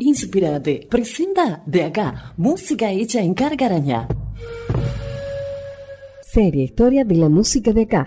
[0.00, 4.06] Inspirate presenta de acá música hecha en Carcarañá.
[6.22, 8.06] Serie Historia de la música de acá.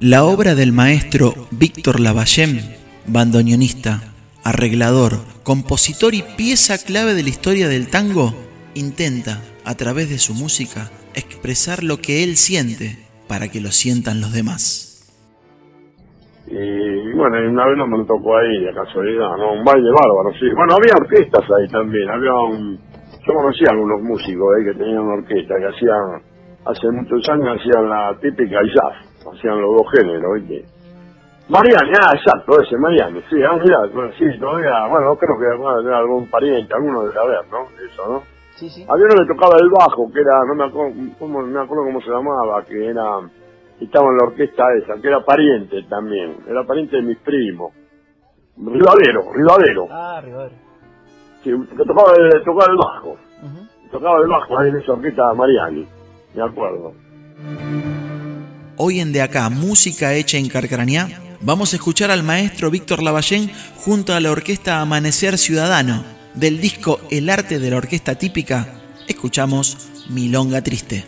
[0.00, 2.60] La obra del maestro Víctor Lavallem,
[3.06, 8.34] bandoneonista, arreglador, compositor y pieza clave de la historia del tango,
[8.74, 12.96] intenta, a través de su música, expresar lo que él siente
[13.28, 15.04] para que lo sientan los demás.
[16.48, 16.75] Y
[17.28, 19.54] bueno, y una vez no me lo tocó ahí, de casualidad, ¿no?
[19.54, 20.46] Un baile bárbaro, sí.
[20.54, 22.78] Bueno, había orquestas ahí también, había un...
[23.26, 26.22] Yo conocía a algunos músicos ahí que tenían una orquesta, que hacían,
[26.64, 28.94] hace muchos años hacían la típica jazz,
[29.26, 30.64] hacían los dos géneros, ¿viste?
[31.48, 35.56] Mariani, ah, exacto, ese, Mariani, sí, ah, mirá, bueno, sí, todavía, bueno, no creo que
[35.58, 37.66] bueno, tener algún pariente, alguno debe haber, ¿no?
[37.82, 38.22] Eso, ¿no?
[38.54, 38.86] Sí, sí.
[38.88, 41.84] Había uno que tocaba el bajo, que era, no me acuerdo, cómo, no me acuerdo
[41.84, 43.20] cómo se llamaba, que era,
[43.80, 47.72] estaba en la orquesta esa, que era pariente también, era pariente de mis primos.
[48.56, 50.54] Rivadero, Rivadero, Ah, Rivadero.
[51.44, 53.16] sí, que tocaba el, tocaba el bajo,
[53.90, 55.86] tocaba el bajo ahí en esa orquesta Mariani,
[56.34, 56.94] me acuerdo.
[58.78, 61.08] Hoy en De Acá, música hecha en Carcarañá,
[61.42, 66.02] vamos a escuchar al maestro Víctor Lavallén junto a la orquesta Amanecer Ciudadano.
[66.34, 68.66] Del disco El arte de la orquesta típica,
[69.08, 71.04] escuchamos Milonga Triste.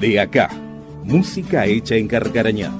[0.00, 0.48] De acá,
[1.04, 2.72] música hecha en Carcarañá.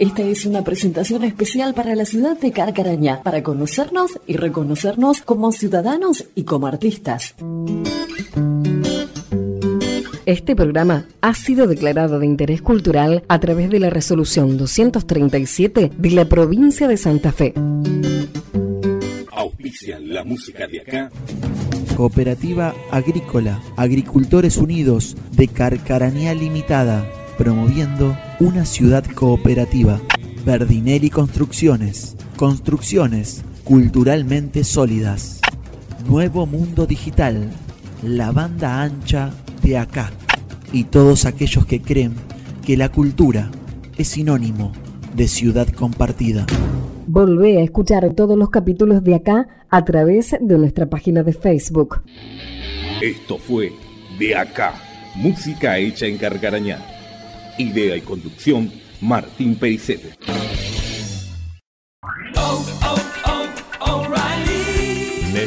[0.00, 5.52] Esta es una presentación especial para la ciudad de Carcarañá, para conocernos y reconocernos como
[5.52, 7.36] ciudadanos y como artistas.
[10.26, 16.10] Este programa ha sido declarado de interés cultural a través de la resolución 237 de
[16.10, 17.54] la provincia de Santa Fe.
[19.30, 21.10] Auspicia la música de acá.
[22.00, 27.06] Cooperativa Agrícola, Agricultores Unidos de Carcaranía Limitada,
[27.36, 30.00] promoviendo una ciudad cooperativa.
[30.46, 35.42] Verdinelli Construcciones, construcciones culturalmente sólidas.
[36.08, 37.50] Nuevo Mundo Digital,
[38.02, 40.10] la banda ancha de acá.
[40.72, 42.14] Y todos aquellos que creen
[42.64, 43.50] que la cultura
[43.98, 44.72] es sinónimo
[45.14, 46.46] de ciudad compartida.
[47.12, 52.04] Volvé a escuchar todos los capítulos de acá a través de nuestra página de Facebook.
[53.02, 53.72] Esto fue
[54.16, 54.74] De Acá,
[55.16, 56.78] música hecha en Carcarañá.
[57.58, 58.70] Idea y conducción,
[59.00, 60.10] Martín Pericete.